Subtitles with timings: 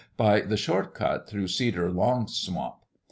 [0.17, 2.77] by the short cut through Cedar Long Swamp.